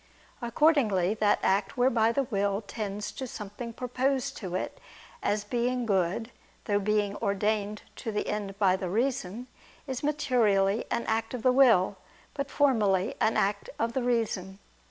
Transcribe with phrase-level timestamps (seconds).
[0.41, 4.79] Accordingly, that act whereby the will tends to something proposed to it
[5.21, 6.31] as being good,
[6.65, 9.45] through being ordained to the end by the reason,
[9.85, 11.97] is materially an act of the will,
[12.33, 14.57] but formally an act of the reason.